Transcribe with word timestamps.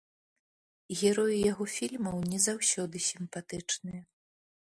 Героі 1.01 1.35
яго 1.51 1.67
фільмаў 1.75 2.17
не 2.33 2.39
заўсёды 2.47 2.95
сімпатычныя. 3.11 4.01